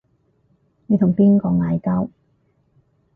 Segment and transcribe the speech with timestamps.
[0.87, 2.09] 你同邊個嗌交